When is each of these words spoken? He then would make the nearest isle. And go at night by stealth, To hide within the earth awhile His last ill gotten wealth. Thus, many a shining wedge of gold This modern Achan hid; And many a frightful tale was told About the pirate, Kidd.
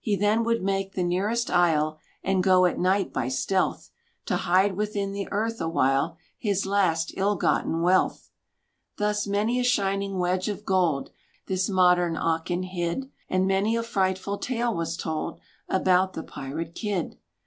He 0.00 0.16
then 0.16 0.44
would 0.44 0.62
make 0.62 0.92
the 0.92 1.02
nearest 1.02 1.50
isle. 1.50 1.96
And 2.22 2.42
go 2.42 2.66
at 2.66 2.78
night 2.78 3.10
by 3.10 3.28
stealth, 3.28 3.88
To 4.26 4.36
hide 4.36 4.76
within 4.76 5.12
the 5.12 5.28
earth 5.32 5.62
awhile 5.62 6.18
His 6.36 6.66
last 6.66 7.14
ill 7.16 7.36
gotten 7.36 7.80
wealth. 7.80 8.28
Thus, 8.98 9.26
many 9.26 9.58
a 9.58 9.64
shining 9.64 10.18
wedge 10.18 10.48
of 10.50 10.66
gold 10.66 11.08
This 11.46 11.70
modern 11.70 12.18
Achan 12.18 12.64
hid; 12.64 13.10
And 13.30 13.46
many 13.46 13.74
a 13.74 13.82
frightful 13.82 14.36
tale 14.36 14.76
was 14.76 14.94
told 14.94 15.40
About 15.70 16.12
the 16.12 16.22
pirate, 16.22 16.74
Kidd. 16.74 17.16